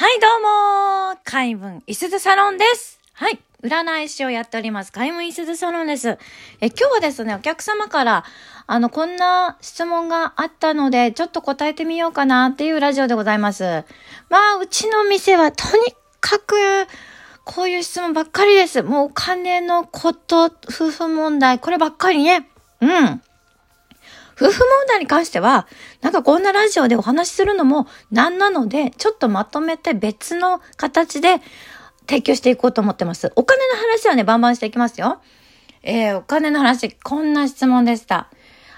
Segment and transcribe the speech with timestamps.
[0.00, 3.00] はい、どうも海文いすずサロンです。
[3.14, 3.40] はい。
[3.64, 4.92] 占い師をやっております。
[4.92, 6.10] 海文いすずサロンです。
[6.60, 8.24] え、今日はですね、お客様から、
[8.68, 13.64] あの、こんな質問があったので、ちょっと答えてみようかなっていうラジオでございます。
[14.30, 16.54] まあ、うちの店はとにかく、
[17.42, 18.84] こういう質問ばっかりです。
[18.84, 22.48] もうお金のこと、夫婦問題、こればっかりね。
[22.80, 23.20] うん。
[24.40, 25.66] 夫婦問題に関しては、
[26.00, 31.40] なんかこんなラジオでお話しするのもなんなので、ちょっとまとめて別の形で
[32.08, 33.32] 提供していこうと思ってます。
[33.34, 35.20] お金の話はね、バンバンしていきますよ。
[35.82, 38.28] えー、お金の話、こんな質問でした。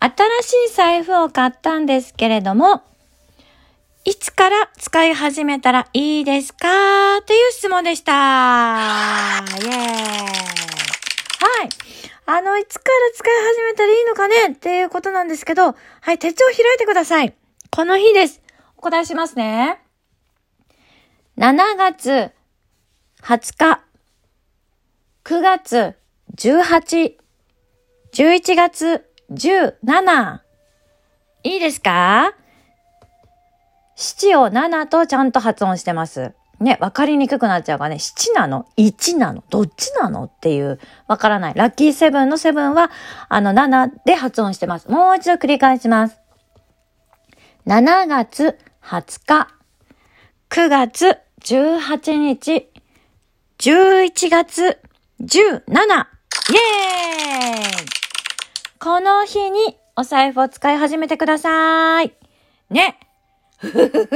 [0.00, 2.82] 新しい財布を買ったんですけれども、
[4.04, 7.18] いつから使い始めたらいいですか？
[7.18, 8.12] っていう質問でした。
[9.62, 9.72] イエーイ。
[11.38, 11.68] はい。
[12.24, 17.34] あの、いつから使い始めたらいいのかねっていうことなんですけど、はい、手帳を開いてください。
[17.70, 18.40] この日です。
[18.76, 19.80] お答えしますね。
[21.36, 22.30] 7月
[23.22, 23.80] 20日、
[25.24, 25.96] 9月
[26.36, 27.16] 18、
[28.12, 30.40] 11月17。
[31.44, 32.34] いいですか？
[33.96, 36.34] 七を7とちゃんと発音してます。
[36.62, 41.54] ね、わかりにくくなっちゃうからね、7なの ?1 なのどっちなのっていう、わからない。
[41.54, 42.90] ラッキーセブンのセブンは、
[43.28, 44.88] あの、7で発音してます。
[44.88, 46.18] もう一度繰り返します。
[47.66, 49.48] 7月20日、
[50.50, 52.68] 9月18日、
[53.58, 54.78] 11月
[55.20, 56.06] 17。
[56.50, 57.92] イエーイ
[58.80, 62.12] この日にお財布を使い始めてください。
[62.70, 62.98] ね。
[63.58, 64.06] ふふふ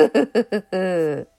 [0.50, 1.35] ふふ。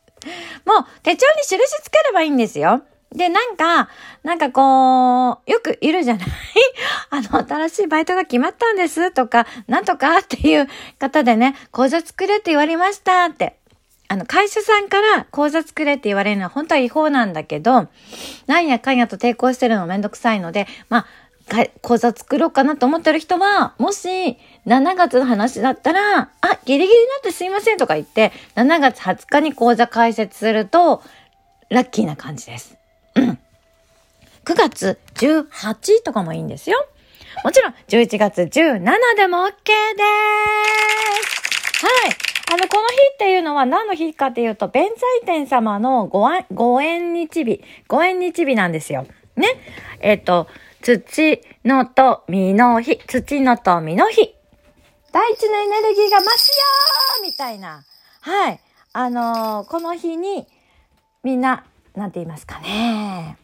[0.67, 2.81] もう手帳に印つければいいんですよ。
[3.15, 3.87] で、なんか、
[4.23, 6.27] なんかこう、よくいるじゃない？
[7.09, 10.67] あの、新しいバイトが決まったんですとか、なんとかっていう
[10.99, 13.55] 方でね、講座作れって言われましたって。
[14.09, 17.87] あの、会社さんから講座作れって言われるのは本当は違法なんだけど、
[18.45, 21.05] なんやかんやと抵抗してるのめんどくさいので、まあ、
[21.81, 31.01] 講座作ろうかなと思ってる人は、もし、7月の話だったら、あ、ギリギリになってすいませんとか言って、7月20日に講座開設すると、
[31.69, 32.77] ラッキーな感じです。
[33.15, 33.39] うん。
[34.45, 36.85] 9月18とかもいいんですよ。
[37.43, 38.81] もちろん、11月17
[39.15, 39.53] でも OK で
[41.23, 41.85] す。
[41.85, 42.27] はい。
[42.53, 49.05] あの、この日っていうのは何の日かっていうと、弁財天様のご、ご縁日日、ご縁日日なんですよ。
[49.35, 49.47] ね。
[49.99, 50.47] えっ、と、
[50.81, 54.33] 土のと実の日、土のと実の日。
[55.11, 57.83] 大地のエネルギーが増すよーみたいな。
[58.21, 58.59] はい。
[58.93, 60.47] あのーこの日に、
[61.23, 61.65] みんな、
[61.95, 63.37] なんて言いますかね。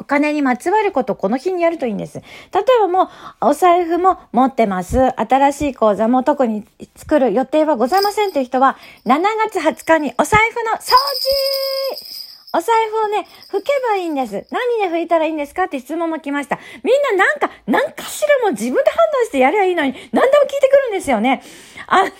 [0.00, 2.18] お金にまつわることこの日にやるといいんです。
[2.18, 2.24] 例
[2.60, 3.08] えばもう、
[3.40, 4.98] お財布も持ってます。
[5.20, 6.64] 新しい口座も特に
[6.96, 9.20] 作る予定はございませんという人は、7
[9.50, 12.27] 月20日にお財布の掃除
[12.58, 14.44] お財布をね、拭けばいいんです。
[14.50, 16.58] 何で拭いたらいいんですかって質問も来ました。
[16.82, 21.42] みんななんか、なんかしらも自分で判断してやればいいのに、何でも聞いてくるんですよね。
[21.86, 22.10] あの、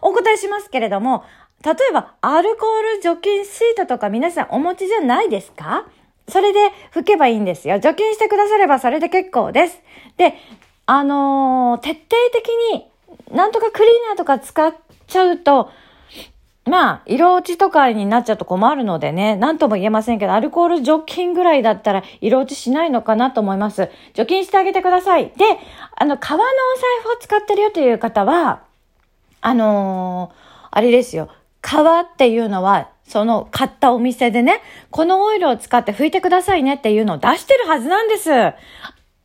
[0.00, 1.24] お答えしますけれども、
[1.62, 5.86] 例えば、アルコール除菌シートとか皆さんお持ちじゃないですか？
[6.26, 7.78] それで拭けばいいんですよ。
[7.78, 9.78] 除菌してくださればそれで結構です。
[10.16, 10.34] で、
[10.86, 12.00] あのー徹底
[12.32, 12.88] 的に、
[13.30, 14.74] なんとかクリーナーとか使っ
[15.06, 15.70] ちゃうと、
[16.64, 23.90] まあ、色落ちとかになっちゃうと困るのでね、なんとも言えませんけど、アルコール除菌ぐらいだったら色落ちしないのかなと思います。
[24.14, 25.26] 除菌してあげてください。
[25.26, 25.32] で、
[25.96, 28.62] あの、革のお財布を使ってるよという方は、
[29.40, 31.28] あのーあれですよ。
[31.60, 38.30] 革っていうのは、その買ったお店でね、このオイルを使って拭いてくださいねっていうのを出してるはずなんです。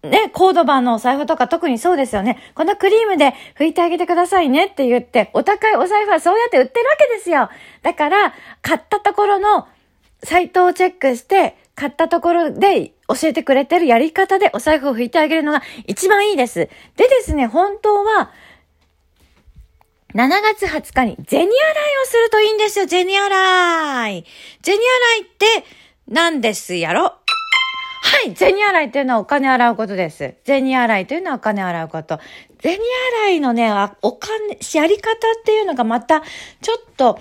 [0.10, 2.38] ね、コードバンのお財布とか特にそうですよね。
[2.56, 7.50] このクリームで拭いてあげてくださいねって言って、お高いお財布はそうやって売ってるわけですよ。
[7.84, 9.68] だから、買ったところの
[10.24, 16.70] サイトをチェックして、買ったところで教えてくれてるやり方でお財布を拭いてあげるのが一番いいです。
[16.96, 18.32] でですね、本当は、
[20.16, 24.26] 7月20日に銭洗いをするといいんですよ、銭洗い。
[24.64, 24.82] 銭洗
[25.18, 25.46] いって
[26.08, 27.14] 何ですやろ？
[28.22, 30.36] い、銭洗いっていうのはお金洗うことです。
[30.46, 32.20] 銭洗いというのはお金洗うこと。
[32.62, 32.80] 銭
[33.24, 33.72] 洗いのね、
[34.02, 36.22] お金、やり方っていうのがまた、
[36.62, 37.20] ちょっと、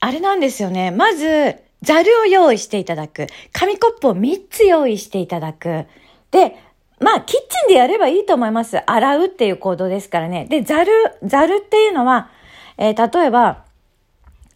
[0.00, 0.90] あれなんですよね。
[0.90, 3.26] まず、ザルを用意していただく。
[3.52, 5.86] 紙コップを3つ用意していただく。
[6.30, 6.56] で、
[7.00, 8.78] まあ、キッチンでやればいいと思います。
[8.90, 10.46] 洗うっていう行動ですからね。
[10.48, 10.92] で、ザル、
[11.22, 12.30] ザルっていうのは、
[12.78, 13.64] えー例えば、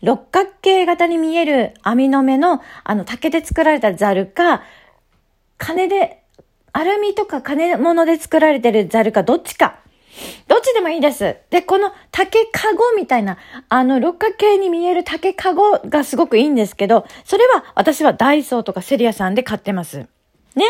[0.00, 4.62] 六角形型に見える網の目の、あの、竹で作られたザルか、
[5.58, 6.22] 金で、
[6.72, 9.80] アルミとか金物で作られてるザルか、どっちか。
[10.48, 11.36] どっちでもいいです。
[11.50, 13.38] で、この竹かごみたいな、
[13.68, 20.06] あの、六角形に見える竹かごがすごくいいんですけど、それは私はダイソーとかセリアさんで買ってます。
[20.54, 20.64] ね。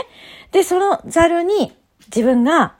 [0.53, 1.73] で、そのザルに
[2.07, 2.75] 自分が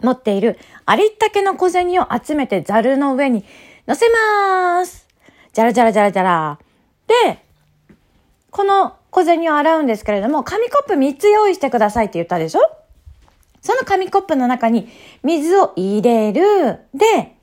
[0.00, 3.44] 持っているありったけの小銭を集めてザルの上に
[3.86, 5.08] 乗せまーす。
[5.52, 6.58] じゃらじゃらじゃらじゃら。
[7.06, 7.38] で、
[8.50, 12.60] この小銭を洗うんですけれども、紙コップ3つ用意してくださいって言ったでしょ？
[13.60, 14.88] その紙コップの中に
[15.22, 16.80] 水を入れる。
[16.94, 17.36] で、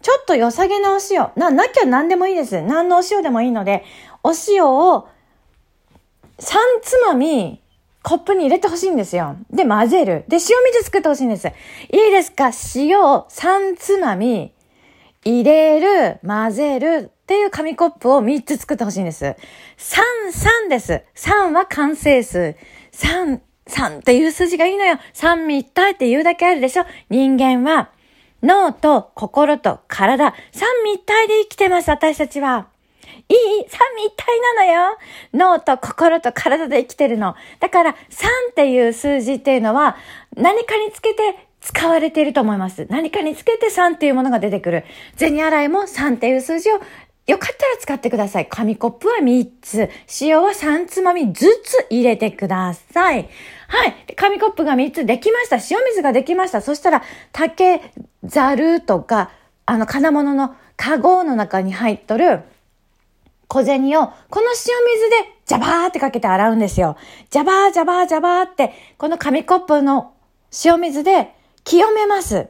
[0.00, 1.28] ちょっと良さげなお塩。
[1.36, 2.62] な、なきゃ何でもいいです。
[2.62, 3.84] 何のお塩でもいいので、
[4.24, 5.06] お塩を
[6.38, 7.60] 3つまみ、
[8.02, 9.36] コップに入れてほしいんですよ。
[9.50, 10.24] で、混ぜる。
[10.28, 10.40] で、塩
[10.72, 11.46] 水作ってほしいんです。
[11.46, 12.52] いいですか？
[12.74, 14.54] 塩を3つまみ、
[15.24, 19.26] 入れる、混ぜるっていう紙コップを3つ作ってほしいんです。
[19.26, 19.34] 3、
[20.66, 21.02] 3です。
[21.14, 22.56] 3は完成数。
[22.92, 24.98] 3、3っていう数字がいいのよ。
[25.12, 27.90] 3密体って言うだけあるでしょ人間は
[28.42, 32.68] 脳と心と体、三密体で生きてます、私たちは。
[33.28, 33.36] いい？
[33.68, 34.96] 三密体なのよ。
[35.34, 37.34] 脳と心と体で生きてるの。
[37.60, 37.94] だから、3
[38.52, 39.98] っていう数字っていうのは、
[40.34, 42.86] 何かにつけて使われていると思います。
[42.88, 44.84] 何かにつけて3っていうものが出てくる。
[45.16, 46.80] 銭洗いも3っていう数字を
[47.28, 48.48] よかったら使ってください。
[48.48, 49.90] 紙コップは3つ、
[50.22, 53.28] 塩は3つまみずつ入れてください。
[53.68, 54.14] はい。
[54.16, 55.56] 紙コップが3つできました。
[55.56, 56.62] 塩水ができました。
[56.62, 57.02] そしたら、
[57.32, 57.92] 竹、
[58.24, 59.30] ざるとか、
[59.66, 62.40] あの、金物のカゴの中に入っとる
[63.46, 66.96] 小銭を、この塩水でジャバーってかけて洗うんですよ。
[67.28, 70.14] ジャバー、ジャバー、ジャバーって、この紙コップの
[70.64, 72.34] 塩水で清めます。
[72.34, 72.48] で、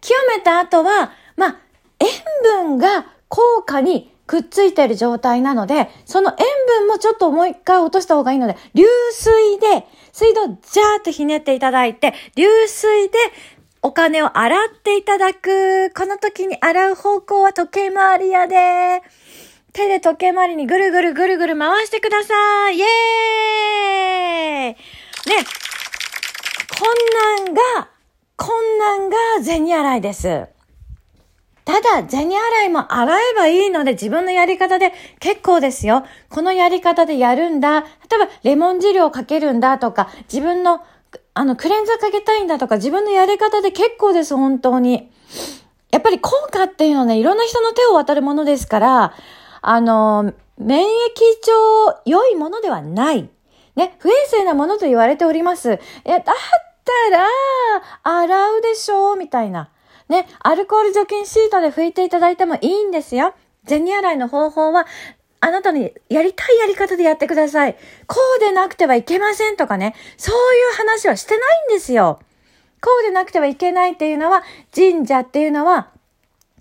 [0.00, 1.56] 清めた後は、まあ、
[1.98, 6.44] 塩分が効果にくっついている状態なので、その塩
[6.80, 13.18] 分もちょっともう一回落とした方がいいので、流水で、水道ジャーっとひねっていただいて、流水で
[13.82, 15.90] お金を洗っていただく。
[15.94, 19.02] この時に洗う方向は時計回りやで。
[19.72, 22.78] 手で時計回りにぐるぐるぐるぐる回してください。
[22.78, 22.86] イェー
[24.72, 24.76] イね、
[26.78, 27.88] こんなんが、
[28.36, 30.59] こんなんが銭洗いです。
[31.70, 36.04] ただ、銭洗いも洗えばいいので自分のやり方で結構ですよ。
[36.28, 37.82] このやり方でやるんだ。
[37.82, 37.86] 例
[38.16, 40.80] えば、レモン汁をかけるんだとか、自分の、
[41.34, 45.12] あの、クレンザーかけたいんだとか、自分のやり方で結構です、本当に。
[45.92, 49.14] やっぱり効果っていうのはね、いろんな人の手を渡るものですから、
[49.62, 50.88] あの、免疫
[51.46, 53.28] 上良いものではない。
[53.76, 55.70] ね、不衛生なものと言われております。
[55.70, 56.32] え、だった
[57.16, 57.26] ら、
[58.02, 59.70] 洗うでしょうみたいな。
[60.10, 63.32] ね、アルコール除菌シートで拭いていただいてもいいんですよ。
[63.66, 64.86] 銭洗いの方法は、
[65.40, 67.76] あなたのやりたいやり方でやってください。
[68.08, 72.18] こうでなくてはいけませんとかね、そういう話はしてないんですよ。
[72.82, 74.42] こうでなくてはいけないっていうのは、
[74.74, 75.90] 神社っていうのは、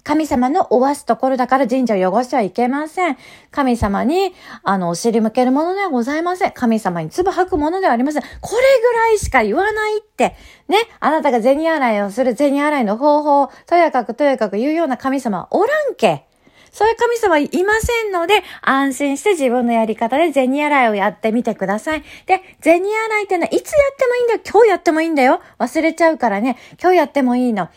[0.09, 3.17] 神様のおわすところだから神社を汚してはいけません。
[3.51, 4.33] 神様に、
[4.63, 6.51] あの、お尻向けるものではございません。
[6.51, 8.23] 神様に唾吐くものではありません。
[8.23, 10.35] これぐらいしか言わないって。
[10.67, 10.79] ね。
[10.99, 16.25] あなたが銭洗いをする銭洗いの方法を、とやかくとやかく言うような神様はおらんけ。
[16.71, 22.03] そういう神様いませんので、安心して自分のやり方で銭洗いをやってみてください。
[22.25, 24.39] で、銭洗いってのはいつやってもいいんだよ。
[24.43, 25.39] 今日やってもいいんだよ。
[25.59, 26.57] 忘れちゃうからね。
[26.81, 27.69] 今日やってもいいの。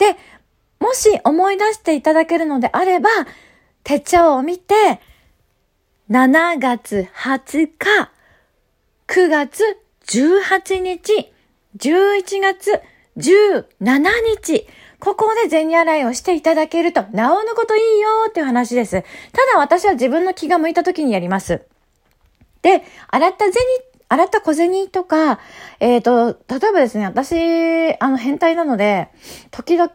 [0.00, 0.16] で、
[0.80, 3.10] もし思い出していただけるのであれば、
[3.84, 5.00] 手帳を見て、
[6.10, 8.10] 7月20日、
[9.06, 9.62] 9月
[10.06, 11.32] 18日、
[11.76, 12.80] 11月
[13.16, 14.02] 17
[14.42, 14.66] 日、
[14.98, 19.02] ここで銭洗いをしていただけると、なおのこといいよーっていう話です。
[19.02, 19.06] た
[19.54, 21.62] だ私は自分の気が向いた時にやります。
[22.62, 23.54] で、洗った銭、
[24.08, 25.40] 洗った小銭とか、
[25.78, 29.08] えっ、ー、と、例えばですね、私、あの、変態なので、
[29.50, 29.90] 時々、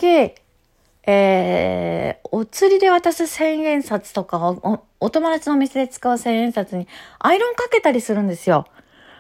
[1.08, 6.88] えー、お釣りで渡す千円札とかお、お友達のお店で使う千円札に
[7.20, 8.66] アイロンかけたりするんですよ。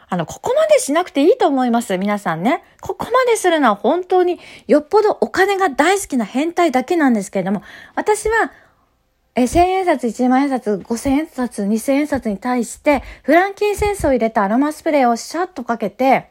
[0.08, 1.98] あの、ここまでしなくていいと思います。
[1.98, 2.64] 皆さんね。
[2.82, 7.64] ここまでするのは本当によっぽどお金が大好きな変態だけなんですけれども、
[7.96, 8.52] 私は、
[9.36, 16.30] え、千円札、一万円札、五千円札、二千円札に対して、フランキンセンスを入れたアロマスプレーをシャッとかけて、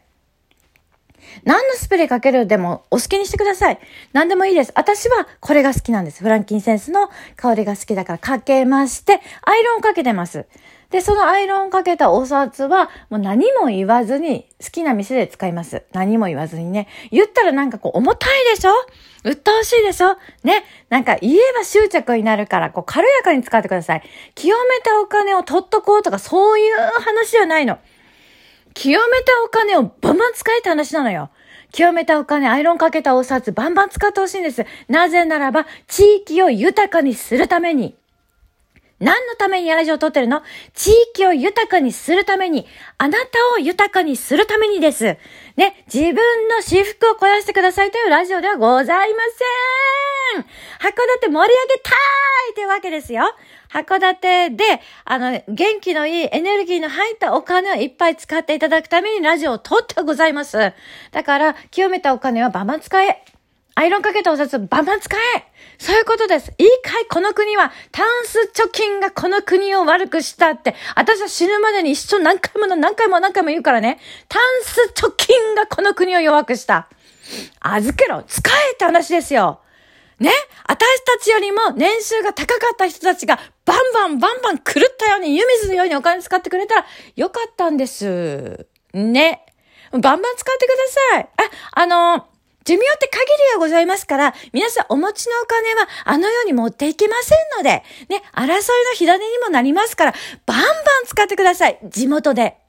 [1.44, 3.78] 何のスプレーかけるでもお好きにしてください。
[4.12, 4.72] 何でもいいです。
[4.74, 6.22] 私はこれが好きなんです。
[6.22, 10.46] フランキンセンスの香りが好きだからかけまして、アイロンかけてます。
[10.90, 15.82] で、そのアイロンかけたお札は、もう何も言わずに、好きな店で使います。
[15.92, 16.86] 何も言わずにね。
[17.10, 18.70] 言ったらなんかこう、重たいでしょ？
[19.24, 20.16] 鬱陶しいでしょ？
[20.44, 20.62] ね。
[20.90, 24.02] なんか言えば執着になるから、こう、軽やかに使ってください。
[24.36, 27.78] 清めたお金を取っとこうとか、そういう話じゃないの。
[28.74, 31.30] 清めたお金をバンバン使えって話なのよ。
[31.72, 34.64] 清めたお金、アイロンかけたお札、バンバン使ってほしいんです。
[34.88, 37.96] なぜならば、地域を豊かにするために。
[39.00, 40.42] 何のためにラジオを撮ってるの？
[40.72, 42.66] 地域を豊かにするために、
[42.96, 43.26] あなた
[43.56, 45.16] を豊かにするためにです。
[45.56, 49.44] ね、自分の私服を肥やしてくださいというラジオではございませ
[50.00, 50.03] ん
[50.34, 50.44] 函
[51.20, 51.90] 館盛り上げた
[52.50, 53.24] いというわけですよ。
[53.70, 54.64] 函館で、
[55.04, 60.72] あの、元気のいいエネルギーの入ったお金をいっぱい使っていただくためにラジオを撮ってございます。
[61.10, 63.24] だから、清めたお金はバンバン使え。
[63.76, 65.20] アイロンかけたお札バンバン使え
[65.78, 66.52] そういうことです。
[66.58, 73.98] いいかいこの国は、タンス貯金がこの国を悪くしたって、私は死ぬまでに一緒何回も何回も何回も言うからね。
[74.28, 76.88] タンス貯金がこの国を弱くした。
[77.60, 79.60] 預けろ使えって話ですよ。
[80.20, 80.30] ね
[80.66, 80.78] 私
[81.18, 88.66] たちよりも年収が高かった人たちがバンバンバンバン狂ったように、湯水のようにお金使ってくれたらよかったんです。
[88.92, 89.44] ね。
[89.92, 91.28] バンバン使ってください。
[91.74, 92.26] あ、あの
[92.64, 100.14] 寿命って限りがございますから、皆さんお持ちのお金はあのように持っていけませんので、ね、争いの火種にもなりますから、
[100.46, 100.66] バンバン
[101.06, 101.78] 使ってください。
[101.84, 102.63] 地元で。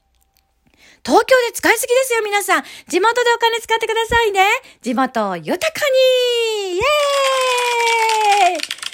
[1.06, 2.64] 東京で使いすぎですよ、皆さん。
[2.88, 4.42] 地元でお金使ってくださいね。
[4.82, 5.82] 地元を豊か
[6.66, 8.86] にイエーイ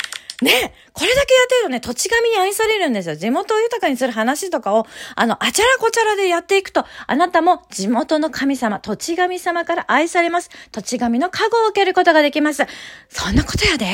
[0.42, 3.16] ね、これだけやってるとね、土地神に愛されるんですよ。
[3.16, 10.50] 地元を豊かにする話とかを、あの、あちゃらこちゃらでやっていくと、あなたも地元の神様、土地神様から愛されます。
[10.72, 12.66] 土地神の加護を受けることができます。
[13.08, 13.86] そんなことやで。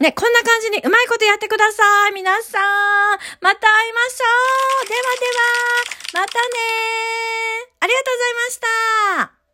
[0.00, 2.12] ね、こんな感じにうまいことやってください。
[2.12, 2.62] 皆さん、
[3.40, 4.26] また会いましょ
[4.84, 4.88] う。
[4.88, 6.48] ではでは、またね
[7.80, 9.45] ありがとうございました。